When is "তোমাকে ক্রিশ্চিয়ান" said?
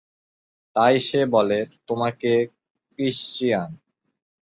1.65-3.69